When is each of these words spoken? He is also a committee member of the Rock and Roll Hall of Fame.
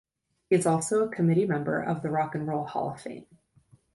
He 0.49 0.55
is 0.55 0.65
also 0.65 1.03
a 1.03 1.11
committee 1.13 1.45
member 1.45 1.79
of 1.79 2.01
the 2.01 2.09
Rock 2.09 2.33
and 2.33 2.47
Roll 2.47 2.65
Hall 2.65 2.89
of 2.89 2.99
Fame. 2.99 3.27